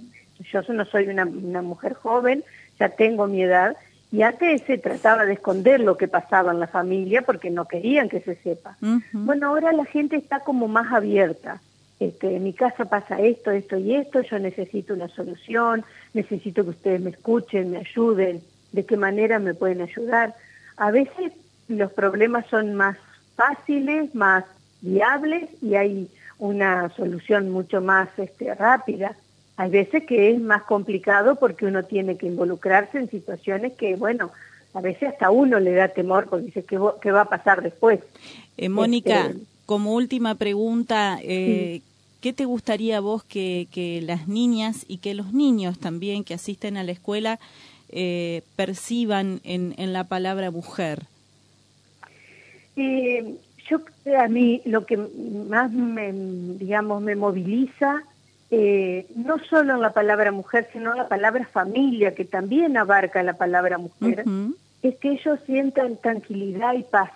yo 0.53 0.61
no 0.69 0.85
soy 0.85 1.07
una, 1.07 1.25
una 1.25 1.63
mujer 1.63 1.95
joven, 1.95 2.43
ya 2.79 2.89
tengo 2.89 3.25
mi 3.25 3.41
edad, 3.41 3.75
y 4.11 4.21
antes 4.21 4.61
se 4.67 4.77
trataba 4.77 5.25
de 5.25 5.33
esconder 5.33 5.79
lo 5.79 5.97
que 5.97 6.07
pasaba 6.07 6.51
en 6.51 6.59
la 6.59 6.67
familia 6.67 7.23
porque 7.23 7.49
no 7.49 7.65
querían 7.65 8.07
que 8.07 8.21
se 8.21 8.35
sepa. 8.35 8.77
Bueno, 9.13 9.47
ahora 9.47 9.71
la 9.71 9.85
gente 9.85 10.15
está 10.15 10.41
como 10.41 10.67
más 10.67 10.93
abierta. 10.93 11.59
Este, 11.99 12.35
en 12.35 12.43
mi 12.43 12.53
casa 12.53 12.85
pasa 12.85 13.19
esto, 13.19 13.51
esto 13.51 13.77
y 13.77 13.95
esto, 13.95 14.21
yo 14.21 14.39
necesito 14.39 14.93
una 14.93 15.09
solución, 15.09 15.83
necesito 16.13 16.63
que 16.63 16.69
ustedes 16.69 17.01
me 17.01 17.09
escuchen, 17.09 17.71
me 17.71 17.79
ayuden, 17.79 18.41
de 18.71 18.85
qué 18.85 18.95
manera 18.95 19.39
me 19.39 19.53
pueden 19.53 19.81
ayudar. 19.81 20.33
A 20.77 20.91
veces 20.91 21.33
los 21.67 21.91
problemas 21.91 22.45
son 22.47 22.75
más 22.75 22.97
fáciles, 23.35 24.15
más 24.15 24.45
viables 24.81 25.49
y 25.61 25.75
hay 25.75 26.09
una 26.37 26.89
solución 26.95 27.49
mucho 27.49 27.81
más 27.81 28.07
este, 28.17 28.53
rápida. 28.55 29.15
Hay 29.57 29.69
veces 29.69 30.05
que 30.05 30.31
es 30.31 30.39
más 30.39 30.63
complicado 30.63 31.35
porque 31.35 31.65
uno 31.65 31.83
tiene 31.83 32.17
que 32.17 32.27
involucrarse 32.27 32.97
en 32.97 33.09
situaciones 33.09 33.73
que, 33.73 33.97
bueno, 33.97 34.31
a 34.73 34.79
veces 34.79 35.09
hasta 35.09 35.31
uno 35.31 35.59
le 35.59 35.73
da 35.73 35.89
temor 35.89 36.27
porque 36.29 36.45
dice, 36.45 36.63
¿qué, 36.63 36.79
qué 37.01 37.11
va 37.11 37.21
a 37.21 37.29
pasar 37.29 37.61
después? 37.61 37.99
Eh, 38.55 38.69
Mónica, 38.69 39.27
este, 39.27 39.43
como 39.65 39.93
última 39.93 40.35
pregunta, 40.35 41.19
eh, 41.21 41.81
¿qué 42.21 42.33
te 42.33 42.45
gustaría 42.45 42.99
vos 42.99 43.23
que, 43.23 43.67
que, 43.71 44.01
las 44.01 44.27
niñas 44.27 44.85
y 44.87 44.97
que 44.97 45.13
los 45.13 45.33
niños 45.33 45.79
también 45.79 46.23
que 46.23 46.33
asisten 46.33 46.77
a 46.77 46.83
la 46.83 46.91
escuela 46.91 47.39
eh, 47.89 48.43
perciban 48.55 49.41
en, 49.43 49.73
en, 49.77 49.93
la 49.93 50.05
palabra 50.05 50.51
mujer? 50.51 51.03
yo, 52.75 53.81
a 54.17 54.27
mí, 54.27 54.61
lo 54.65 54.85
que 54.85 54.97
más 54.97 55.71
me, 55.71 56.11
digamos, 56.11 57.01
me 57.01 57.15
moviliza 57.15 58.03
eh, 58.51 59.05
no 59.15 59.37
solo 59.37 59.75
en 59.75 59.81
la 59.81 59.93
palabra 59.93 60.31
mujer, 60.31 60.67
sino 60.73 60.91
en 60.91 60.97
la 60.97 61.07
palabra 61.07 61.45
familia, 61.45 62.15
que 62.15 62.25
también 62.25 62.77
abarca 62.77 63.21
la 63.21 63.33
palabra 63.33 63.77
mujer, 63.77 64.25
es 64.81 64.95
que 64.95 65.11
ellos 65.11 65.39
sientan 65.45 65.97
tranquilidad 65.97 66.73
y 66.73 66.83
paz, 66.83 67.11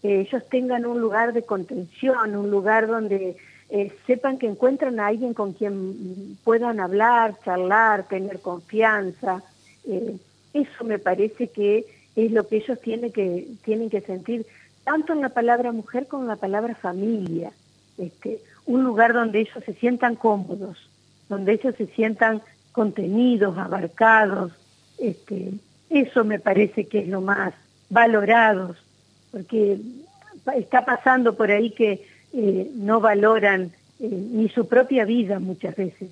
que 0.00 0.20
ellos 0.20 0.42
tengan 0.48 0.86
un 0.86 1.00
lugar 1.00 1.34
de 1.34 1.42
contención, 1.42 2.34
un 2.36 2.50
lugar 2.50 2.86
donde 2.86 3.36
eh, 3.68 3.92
sepan 4.06 4.38
que 4.38 4.46
encuentran 4.46 5.00
a 5.00 5.08
alguien 5.08 5.34
con 5.34 5.52
quien 5.52 6.38
puedan 6.44 6.78
hablar, 6.78 7.36
charlar, 7.44 8.06
tener 8.06 8.40
confianza. 8.40 9.42
Eh, 9.88 10.16
eso 10.52 10.84
me 10.84 10.98
parece 10.98 11.48
que 11.48 11.84
es 12.14 12.32
lo 12.32 12.46
que 12.46 12.56
ellos 12.56 12.80
tienen 12.80 13.12
que, 13.12 13.48
tienen 13.64 13.90
que 13.90 14.00
sentir, 14.00 14.46
tanto 14.84 15.12
en 15.12 15.20
la 15.20 15.30
palabra 15.30 15.72
mujer 15.72 16.06
como 16.06 16.22
en 16.22 16.28
la 16.28 16.36
palabra 16.36 16.74
familia. 16.74 17.52
Este, 17.98 18.40
un 18.66 18.84
lugar 18.84 19.12
donde 19.12 19.40
ellos 19.40 19.64
se 19.64 19.74
sientan 19.74 20.14
cómodos, 20.14 20.88
donde 21.28 21.54
ellos 21.54 21.74
se 21.76 21.86
sientan 21.86 22.42
contenidos, 22.72 23.58
abarcados. 23.58 24.52
Este, 24.98 25.52
eso 25.90 26.24
me 26.24 26.38
parece 26.38 26.86
que 26.86 27.00
es 27.00 27.08
lo 27.08 27.20
más 27.20 27.52
valorados, 27.90 28.76
porque 29.32 29.78
está 30.54 30.84
pasando 30.84 31.36
por 31.36 31.50
ahí 31.50 31.70
que 31.70 32.06
eh, 32.32 32.70
no 32.74 33.00
valoran 33.00 33.72
eh, 34.00 34.08
ni 34.08 34.48
su 34.48 34.66
propia 34.66 35.04
vida 35.04 35.38
muchas 35.38 35.76
veces. 35.76 36.10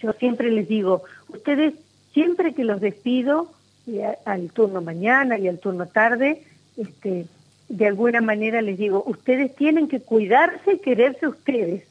Yo 0.00 0.12
siempre 0.12 0.50
les 0.50 0.68
digo, 0.68 1.02
ustedes 1.28 1.74
siempre 2.12 2.54
que 2.54 2.64
los 2.64 2.80
despido 2.80 3.50
al 4.26 4.50
turno 4.50 4.82
mañana 4.82 5.38
y 5.38 5.48
al 5.48 5.58
turno 5.58 5.86
tarde, 5.86 6.42
este, 6.76 7.26
de 7.68 7.86
alguna 7.86 8.20
manera 8.20 8.62
les 8.62 8.78
digo, 8.78 9.02
ustedes 9.06 9.54
tienen 9.56 9.88
que 9.88 10.00
cuidarse 10.00 10.74
y 10.74 10.78
quererse 10.78 11.26
ustedes. 11.26 11.84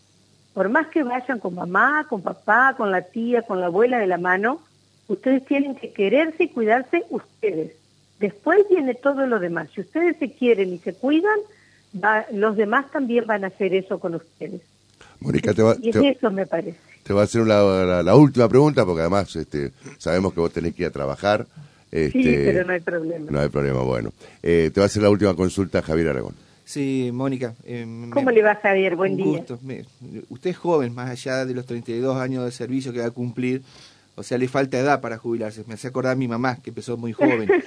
Por 0.53 0.69
más 0.69 0.87
que 0.87 1.03
vayan 1.03 1.39
con 1.39 1.55
mamá, 1.55 2.05
con 2.09 2.21
papá, 2.21 2.75
con 2.77 2.91
la 2.91 3.01
tía, 3.01 3.43
con 3.43 3.59
la 3.59 3.67
abuela 3.67 3.99
de 3.99 4.07
la 4.07 4.17
mano, 4.17 4.61
ustedes 5.07 5.45
tienen 5.45 5.75
que 5.75 5.91
quererse 5.91 6.45
y 6.45 6.49
cuidarse 6.49 7.03
ustedes. 7.09 7.73
Después 8.19 8.65
viene 8.69 8.95
todo 8.95 9.27
lo 9.27 9.39
demás. 9.39 9.69
Si 9.73 9.81
ustedes 9.81 10.17
se 10.17 10.31
quieren 10.31 10.73
y 10.73 10.79
se 10.79 10.93
cuidan, 10.93 11.39
los 12.31 12.55
demás 12.55 12.91
también 12.91 13.25
van 13.25 13.43
a 13.43 13.47
hacer 13.47 13.73
eso 13.73 13.99
con 13.99 14.15
ustedes. 14.15 14.61
Mónica, 15.19 15.53
te 15.53 15.63
va, 15.63 15.75
y 15.81 15.89
eso 15.89 16.31
me 16.31 16.45
parece. 16.45 16.77
Te 17.03 17.13
voy 17.13 17.21
a 17.21 17.23
hacer 17.23 17.47
la, 17.47 18.15
última 18.15 18.49
pregunta, 18.49 18.85
porque 18.85 19.01
además 19.01 19.33
este, 19.35 19.71
sabemos 19.97 20.33
que 20.33 20.39
vos 20.41 20.51
tenés 20.51 20.75
que 20.75 20.83
ir 20.83 20.89
a 20.89 20.91
trabajar. 20.91 21.47
Este, 21.89 22.21
sí, 22.21 22.23
pero 22.23 22.65
no 22.65 22.73
hay 22.73 22.81
problema. 22.81 23.31
No 23.31 23.39
hay 23.39 23.47
problema, 23.47 23.81
bueno. 23.81 24.11
Eh, 24.43 24.71
te 24.73 24.79
va 24.81 24.85
a 24.85 24.87
hacer 24.87 25.01
la 25.01 25.09
última 25.09 25.33
consulta, 25.33 25.81
Javier 25.81 26.09
Aragón. 26.09 26.35
Sí, 26.65 27.11
Mónica. 27.13 27.53
Eh, 27.63 28.09
¿Cómo 28.11 28.29
le 28.29 28.43
va, 28.43 28.55
Javier? 28.55 28.97
Buen 28.97 29.15
día. 29.15 29.45
usted 30.27 30.49
es 30.49 30.57
joven, 30.57 30.93
más 30.93 31.09
allá 31.09 31.45
de 31.45 31.53
los 31.53 31.65
32 31.65 32.17
años 32.17 32.43
de 32.43 32.51
servicio 32.51 32.91
que 32.91 32.99
va 32.99 33.05
a 33.05 33.11
cumplir. 33.11 33.61
O 34.19 34.23
sea, 34.23 34.39
le 34.39 34.47
falta 34.47 34.79
edad 34.79 34.99
para 34.99 35.19
jubilarse. 35.19 35.63
Me 35.67 35.75
hace 35.75 35.89
acordar 35.89 36.13
a 36.13 36.15
mi 36.15 36.27
mamá, 36.27 36.57
que 36.63 36.71
empezó 36.71 36.97
muy 36.97 37.13
joven. 37.13 37.47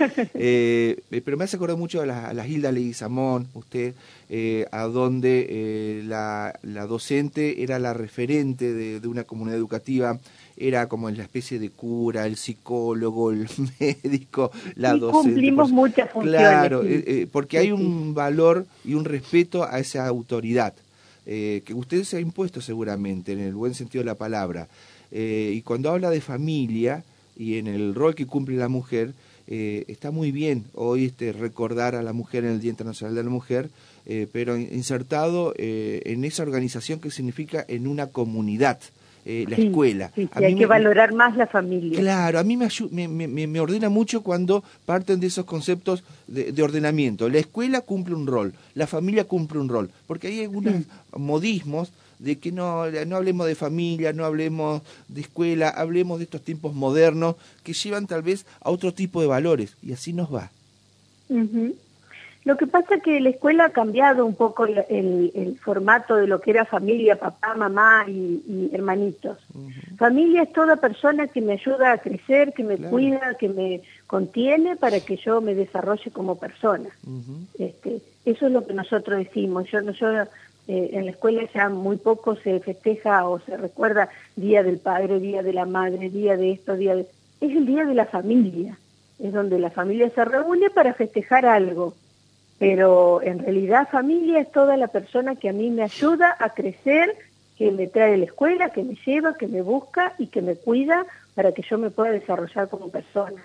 Eh, 0.43 1.01
pero 1.25 1.37
me 1.37 1.45
hace 1.45 1.57
acordar 1.57 1.77
mucho 1.77 2.01
a 2.01 2.07
la, 2.07 2.29
a 2.29 2.35
la 2.35 2.45
Gilda 2.45 2.73
Leguizamón, 2.73 3.49
usted, 3.55 3.95
eh, 4.29 4.67
a 4.73 4.85
donde 4.85 5.47
eh, 5.49 6.03
la, 6.05 6.59
la, 6.63 6.87
docente 6.87 7.63
era 7.63 7.79
la 7.79 7.93
referente 7.93 8.73
de, 8.73 9.01
de, 9.01 9.09
una 9.09 9.25
comunidad 9.25 9.59
educativa, 9.59 10.19
era 10.57 10.89
como 10.89 11.11
la 11.11 11.23
especie 11.23 11.59
de 11.59 11.71
cura, 11.71 12.27
el 12.27 12.37
psicólogo, 12.37 13.31
el 13.31 13.47
médico, 13.81 14.51
la 14.77 14.97
y 14.97 15.01
docente. 15.01 15.29
Cumplimos 15.29 15.71
muchas 15.71 16.11
funciones. 16.11 16.41
Claro, 16.41 16.83
porque 17.33 17.59
hay 17.59 17.73
un 17.73 18.15
valor 18.15 18.67
y 18.85 18.95
un 18.95 19.05
respeto 19.05 19.65
a 19.65 19.79
esa 19.79 20.07
autoridad. 20.07 20.75
que 21.25 21.75
usted 21.75 22.05
se 22.05 22.17
ha 22.17 22.21
impuesto 22.21 22.61
seguramente, 22.61 23.33
en 23.33 23.41
el 23.41 23.55
buen 23.55 23.75
sentido 23.75 24.03
de 24.03 24.07
la 24.07 24.17
palabra. 24.17 24.69
Eh, 25.13 25.53
y 25.55 25.63
cuando 25.63 25.91
habla 25.91 26.11
de 26.11 26.21
familia 26.21 27.05
y 27.37 27.59
en 27.59 27.67
el 27.67 27.95
rol 27.95 28.15
que 28.15 28.27
cumple 28.27 28.57
la 28.57 28.69
mujer, 28.69 29.13
eh, 29.47 29.85
está 29.89 30.11
muy 30.11 30.31
bien 30.31 30.65
hoy 30.75 31.07
este, 31.07 31.33
recordar 31.33 31.95
a 31.95 32.03
la 32.03 32.13
mujer 32.13 32.45
en 32.45 32.53
el 32.53 32.61
Día 32.61 32.71
Internacional 32.71 33.15
de 33.15 33.25
la 33.25 33.31
Mujer, 33.31 33.71
eh, 34.07 34.29
pero 34.33 34.57
insertado 34.57 35.55
en 35.57 36.25
esa 36.25 36.43
organización 36.43 37.01
que 37.01 37.11
significa 37.11 37.65
en 37.67 37.87
una 37.87 38.07
comunidad. 38.07 38.79
la 39.25 39.57
escuela. 39.57 40.11
Sí, 40.15 40.29
hay 40.33 40.55
que 40.55 40.67
valorar 40.67 41.13
más 41.13 41.37
la 41.37 41.47
familia. 41.47 41.99
Claro, 42.01 42.39
a 42.39 42.43
mí 42.43 42.57
me, 42.57 42.69
me, 43.09 43.47
me, 43.47 43.61
ordena 43.61 43.89
mucho 43.91 44.23
cuando 44.23 44.65
parten 44.87 45.21
de 45.21 45.27
esos 45.27 45.45
conceptos 45.45 46.03
de, 46.27 46.53
de, 46.53 46.63
ordenamiento. 46.63 47.29
La 47.29 47.39
escuela 47.39 47.83
cumple 47.83 48.15
un 48.15 48.27
rol, 48.27 48.55
la 48.75 48.87
familia 48.87 49.25
cumple 49.25 49.61
un 49.61 49.69
rol, 49.69 49.91
porque 50.07 50.29
hay 50.29 50.41
algunos 50.41 50.75
modismos 51.13 51.93
de 52.21 52.39
que 52.39 52.53
no, 52.53 52.89
no 52.91 53.17
hablemos 53.17 53.47
de 53.47 53.55
familia, 53.55 54.13
no 54.13 54.25
hablemos 54.25 54.83
de 55.09 55.23
escuela, 55.23 55.71
hablemos 55.71 56.19
de 56.19 56.25
estos 56.25 56.43
tiempos 56.43 56.75
modernos 56.75 57.37
que 57.65 57.73
llevan 57.73 58.07
tal 58.07 58.23
vez 58.23 58.47
a 58.61 58.71
otro 58.71 58.93
tipo 58.93 59.21
de 59.21 59.27
valores 59.27 59.77
y 59.83 59.93
así 59.93 60.13
nos 60.13 60.33
va. 60.33 60.51
Lo 62.45 62.57
que 62.57 62.67
pasa 62.67 62.97
es 62.97 63.03
que 63.03 63.21
la 63.21 63.31
escuela 63.31 63.67
ha 63.67 63.71
cambiado 63.71 64.25
un 64.25 64.35
poco 64.35 64.65
el, 64.65 64.79
el, 64.89 65.59
formato 65.63 66.17
de 66.17 66.27
lo 66.27 66.41
que 66.41 66.51
era 66.51 66.65
familia, 66.65 67.17
papá, 67.17 67.55
mamá 67.55 68.05
y, 68.09 68.71
hermanitos. 68.73 69.39
Familia 69.99 70.43
es 70.43 70.53
toda 70.53 70.77
persona 70.77 71.27
que 71.27 71.43
me 71.43 71.53
ayuda 71.53 71.93
a 71.93 71.99
crecer, 71.99 72.53
que 72.55 72.65
me 72.65 72.79
cuida, 72.79 73.35
que 73.39 73.49
me 73.49 73.83
contiene 74.07 74.77
para 74.77 75.01
que 75.01 75.17
yo 75.17 75.41
me 75.41 75.55
desarrolle 75.55 76.11
como 76.11 76.39
persona. 76.39 76.89
este, 77.59 78.01
eso 78.25 78.47
es 78.47 78.53
lo 78.53 78.67
que 78.67 78.75
nosotros 78.75 79.19
decimos. 79.19 79.71
Yo, 79.71 79.81
yo 79.93 80.09
eh, 80.73 80.91
en 80.93 81.05
la 81.05 81.11
escuela 81.11 81.43
ya 81.53 81.69
muy 81.69 81.97
poco 81.97 82.37
se 82.37 82.61
festeja 82.61 83.29
o 83.29 83.41
se 83.41 83.57
recuerda 83.57 84.09
Día 84.37 84.63
del 84.63 84.79
Padre, 84.79 85.19
Día 85.19 85.43
de 85.43 85.53
la 85.53 85.67
Madre, 85.67 86.11
Día 86.11 86.37
de 86.37 86.53
esto, 86.53 86.77
Día 86.77 86.95
de... 86.95 87.09
Es 87.41 87.51
el 87.51 87.67
Día 87.67 87.85
de 87.85 87.95
la 87.95 88.07
Familia, 88.07 88.79
es 89.19 89.33
donde 89.33 89.59
la 89.59 89.71
familia 89.71 90.09
se 90.11 90.25
reúne 90.25 90.71
para 90.71 90.95
festejar 90.95 91.45
algo, 91.45 91.95
pero 92.61 93.21
en 93.21 93.41
realidad 93.41 93.89
familia 93.91 94.39
es 94.39 94.53
toda 94.53 94.77
la 94.77 94.87
persona 94.87 95.35
que 95.35 95.49
a 95.49 95.53
mí 95.53 95.71
me 95.71 95.83
ayuda 95.83 96.37
a 96.39 96.51
crecer, 96.51 97.17
que 97.59 97.73
me 97.73 97.89
trae 97.89 98.15
a 98.15 98.19
la 98.19 98.27
escuela, 98.27 98.71
que 98.71 98.85
me 98.85 98.95
lleva, 99.05 99.37
que 99.37 99.49
me 99.49 99.63
busca 99.63 100.15
y 100.19 100.29
que 100.29 100.41
me 100.41 100.55
cuida 100.55 101.05
para 101.35 101.51
que 101.51 101.63
yo 101.69 101.79
me 101.79 101.91
pueda 101.91 102.13
desarrollar 102.13 102.69
como 102.69 102.91
persona. 102.91 103.43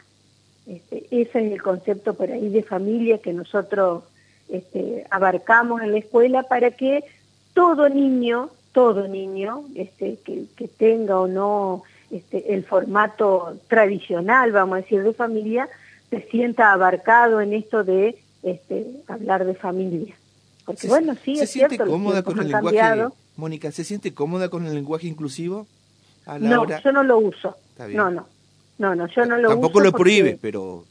Este, 0.67 1.07
ese 1.09 1.43
es 1.43 1.51
el 1.53 1.61
concepto 1.63 2.13
por 2.13 2.31
ahí 2.31 2.49
de 2.49 2.61
familia 2.61 3.17
que 3.17 3.33
nosotros 3.33 4.03
este, 4.49 5.05
abarcamos 5.09 5.81
en 5.81 5.91
la 5.91 5.97
escuela 5.97 6.43
para 6.43 6.71
que 6.71 7.03
todo 7.53 7.89
niño, 7.89 8.49
todo 8.73 9.07
niño 9.07 9.63
este, 9.75 10.17
que, 10.23 10.67
tenga 10.67 11.19
o 11.19 11.27
no 11.27 11.83
este, 12.11 12.53
el 12.53 12.63
formato 12.65 13.57
tradicional, 13.67 14.51
vamos 14.51 14.77
a 14.77 14.81
decir, 14.81 15.03
de 15.03 15.13
familia, 15.13 15.69
se 16.09 16.21
sienta 16.29 16.71
abarcado 16.71 17.41
en 17.41 17.53
esto 17.53 17.83
de 17.83 18.17
este, 18.43 18.85
hablar 19.07 19.45
de 19.45 19.55
familia. 19.55 20.15
Porque 20.65 20.87
bueno, 20.87 21.15
sí, 21.23 21.35
¿se 21.35 21.47
siente 21.47 21.77
cómoda 21.77 22.23
con 22.23 22.39
el 22.39 22.49
lenguaje, 22.49 23.07
Mónica, 23.37 23.71
¿se 23.71 23.83
siente 23.83 24.13
cómoda 24.13 24.49
con 24.49 24.65
el 24.65 24.73
lenguaje 24.73 25.07
inclusivo? 25.07 25.67
no, 26.39 26.65
yo 26.67 26.91
no 26.91 27.03
lo 27.03 27.19
uso. 27.19 27.55
No, 27.89 28.09
no. 28.09 28.27
No, 28.77 28.93
no, 28.93 29.07
yo 29.07 29.25
no 29.25 29.37
lo 29.37 29.49
Tampoco 29.49 29.79
lo 29.79 29.93
prohíbe, 29.93 30.37
pero 30.41 30.83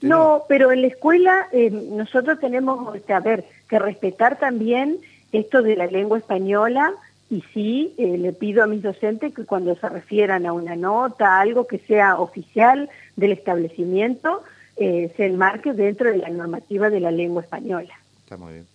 no, 0.00 0.44
pero 0.48 0.72
en 0.72 0.82
la 0.82 0.88
escuela 0.88 1.48
eh, 1.52 1.70
nosotros 1.70 2.38
tenemos, 2.40 2.96
a 3.08 3.20
ver, 3.20 3.44
que 3.68 3.78
respetar 3.78 4.38
también 4.38 4.98
esto 5.32 5.62
de 5.62 5.76
la 5.76 5.86
lengua 5.86 6.18
española 6.18 6.92
y 7.30 7.42
sí 7.52 7.94
eh, 7.98 8.18
le 8.18 8.32
pido 8.32 8.62
a 8.62 8.66
mis 8.66 8.82
docentes 8.82 9.34
que 9.34 9.44
cuando 9.44 9.74
se 9.74 9.88
refieran 9.88 10.46
a 10.46 10.52
una 10.52 10.76
nota, 10.76 11.40
algo 11.40 11.66
que 11.66 11.78
sea 11.78 12.18
oficial 12.18 12.88
del 13.16 13.32
establecimiento, 13.32 14.42
eh, 14.76 15.12
se 15.16 15.26
enmarque 15.26 15.72
dentro 15.72 16.10
de 16.10 16.18
la 16.18 16.28
normativa 16.28 16.90
de 16.90 17.00
la 17.00 17.10
lengua 17.10 17.42
española. 17.42 17.94
Está 18.22 18.36
muy 18.36 18.54
bien. 18.54 18.66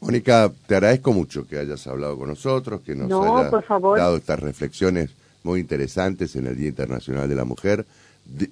Mónica, 0.00 0.50
te 0.66 0.74
agradezco 0.74 1.12
mucho 1.12 1.46
que 1.46 1.58
hayas 1.58 1.86
hablado 1.86 2.18
con 2.18 2.28
nosotros, 2.28 2.80
que 2.80 2.94
nos 2.94 3.10
hayas 3.12 3.52
dado 3.70 4.16
estas 4.16 4.40
reflexiones 4.40 5.10
muy 5.44 5.60
interesantes 5.60 6.34
en 6.36 6.46
el 6.46 6.56
Día 6.56 6.68
Internacional 6.68 7.28
de 7.28 7.34
la 7.34 7.44
Mujer 7.44 7.84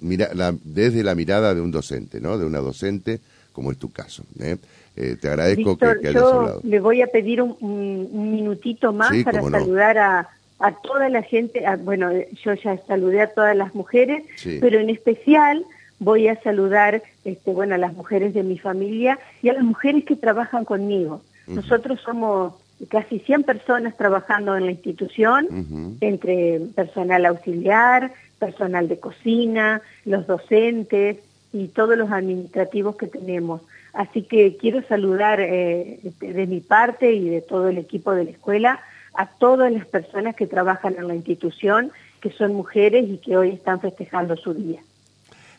mira, 0.01 0.29
desde 0.63 1.03
la 1.03 1.15
mirada 1.15 1.53
de 1.53 1.61
un 1.61 1.71
docente, 1.71 2.19
¿no? 2.19 2.37
De 2.37 2.45
una 2.45 2.59
docente, 2.59 3.19
como 3.53 3.71
es 3.71 3.77
tu 3.77 3.91
caso. 3.91 4.23
¿eh? 4.39 4.57
eh 4.95 5.17
te 5.19 5.29
agradezco 5.29 5.77
que, 5.77 5.85
hayas 5.85 6.13
yo 6.13 6.59
Le 6.63 6.79
voy 6.79 7.01
a 7.01 7.07
pedir 7.07 7.41
un, 7.41 8.31
minutito 8.31 8.93
más 8.93 9.11
para 9.23 9.41
saludar 9.41 9.97
a, 9.97 10.29
a, 10.59 10.71
toda 10.81 11.09
la 11.09 11.23
gente. 11.23 11.63
bueno, 11.83 12.11
yo 12.43 12.53
ya 12.53 12.77
saludé 12.87 13.21
a 13.21 13.33
todas 13.33 13.55
las 13.55 13.73
mujeres, 13.75 14.23
pero 14.59 14.79
en 14.79 14.89
especial 14.89 15.65
voy 15.99 16.27
a 16.27 16.41
saludar, 16.41 17.03
este, 17.23 17.51
bueno, 17.51 17.75
a 17.75 17.77
las 17.77 17.93
mujeres 17.93 18.33
de 18.33 18.43
mi 18.43 18.57
familia 18.57 19.19
y 19.41 19.49
a 19.49 19.53
las 19.53 19.63
mujeres 19.63 20.03
que 20.03 20.15
trabajan 20.15 20.65
conmigo. 20.65 21.21
Nosotros 21.47 21.99
somos 22.01 22.53
casi 22.89 23.19
100 23.19 23.43
personas 23.43 23.95
trabajando 23.97 24.55
en 24.55 24.65
la 24.65 24.71
institución, 24.71 25.97
entre 26.01 26.59
personal 26.75 27.25
auxiliar, 27.25 28.11
personal 28.41 28.89
de 28.89 28.99
cocina, 28.99 29.83
los 30.03 30.25
docentes 30.25 31.17
y 31.53 31.67
todos 31.67 31.95
los 31.95 32.11
administrativos 32.11 32.95
que 32.95 33.05
tenemos. 33.05 33.61
Así 33.93 34.23
que 34.23 34.57
quiero 34.57 34.81
saludar 34.87 35.39
eh, 35.39 35.99
de 36.19 36.47
mi 36.47 36.59
parte 36.59 37.13
y 37.13 37.29
de 37.29 37.41
todo 37.41 37.69
el 37.69 37.77
equipo 37.77 38.13
de 38.13 38.23
la 38.25 38.31
escuela 38.31 38.79
a 39.13 39.27
todas 39.27 39.71
las 39.71 39.85
personas 39.85 40.35
que 40.35 40.47
trabajan 40.47 40.95
en 40.97 41.07
la 41.07 41.13
institución, 41.13 41.91
que 42.19 42.31
son 42.31 42.55
mujeres 42.55 43.07
y 43.07 43.17
que 43.17 43.37
hoy 43.37 43.49
están 43.49 43.79
festejando 43.79 44.35
su 44.37 44.55
día. 44.55 44.79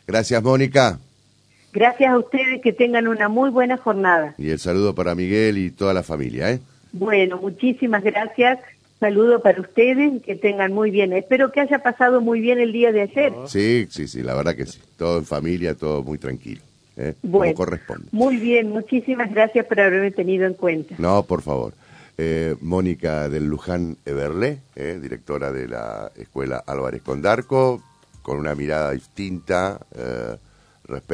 Gracias, 0.05 0.43
Mónica. 0.43 0.99
Gracias 1.71 2.11
a 2.11 2.17
ustedes, 2.17 2.61
que 2.61 2.73
tengan 2.73 3.07
una 3.07 3.29
muy 3.29 3.49
buena 3.49 3.77
jornada. 3.77 4.35
Y 4.37 4.49
el 4.49 4.59
saludo 4.59 4.93
para 4.93 5.15
Miguel 5.15 5.57
y 5.57 5.71
toda 5.71 5.93
la 5.93 6.03
familia, 6.03 6.51
¿eh? 6.51 6.59
Bueno, 6.91 7.37
muchísimas 7.37 8.03
gracias 8.03 8.59
saludo 9.03 9.41
para 9.41 9.59
ustedes, 9.59 10.23
que 10.23 10.35
tengan 10.37 10.71
muy 10.71 10.89
bien. 10.89 11.11
Espero 11.11 11.51
que 11.51 11.59
haya 11.59 11.79
pasado 11.79 12.21
muy 12.21 12.39
bien 12.39 12.57
el 12.59 12.71
día 12.71 12.93
de 12.93 13.01
ayer. 13.01 13.33
Sí, 13.47 13.85
sí, 13.89 14.07
sí, 14.07 14.21
la 14.21 14.33
verdad 14.33 14.55
que 14.55 14.65
sí. 14.65 14.79
Todo 14.95 15.17
en 15.17 15.25
familia, 15.25 15.75
todo 15.75 16.03
muy 16.03 16.17
tranquilo. 16.17 16.61
¿eh? 16.95 17.13
como 17.21 17.53
corresponde. 17.53 18.07
Muy 18.13 18.37
bien, 18.37 18.69
muchísimas 18.69 19.29
gracias 19.29 19.65
por 19.65 19.81
haberme 19.81 20.11
tenido 20.11 20.45
en 20.45 20.53
cuenta. 20.53 20.95
No, 20.99 21.23
por 21.23 21.41
favor. 21.41 21.73
Eh, 22.17 22.55
Mónica 22.61 23.27
del 23.27 23.45
Luján 23.47 23.97
Everlé, 24.05 24.59
eh, 24.77 24.97
directora 25.01 25.51
de 25.51 25.67
la 25.67 26.09
Escuela 26.15 26.63
Álvarez 26.65 27.01
Condarco, 27.01 27.83
con 28.21 28.37
una 28.37 28.55
mirada 28.55 28.91
distinta 28.91 29.81
respecto 30.85 31.11